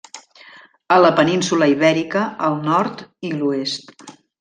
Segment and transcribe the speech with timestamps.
[0.95, 3.99] A la península Ibèrica al nord i l'oest.